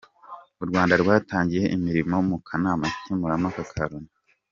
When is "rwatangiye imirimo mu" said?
1.01-2.37